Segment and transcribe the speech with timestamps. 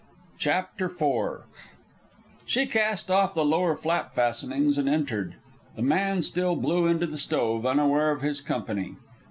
[0.39, 1.43] CHAPTER IV
[2.47, 5.35] She cast off the lower flap fastenings and entered.
[5.75, 8.95] The man still blew into the stove, unaware of his company.